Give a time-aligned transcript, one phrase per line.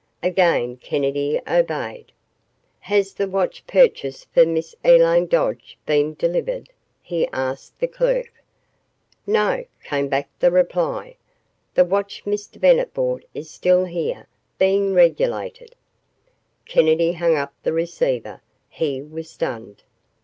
[0.23, 2.11] Again Kennedy obeyed.
[2.79, 6.69] "Has the watch purchased for Miss Elaine Dodge been delivered?"
[7.03, 8.43] he asked the clerk.
[9.27, 11.17] "No," came back the reply,
[11.75, 12.59] "the watch Mr.
[12.59, 14.25] Bennett bought is still here
[14.57, 15.75] being regulated."
[16.65, 18.41] Kennedy hung up the receiver.
[18.69, 19.83] He was stunned.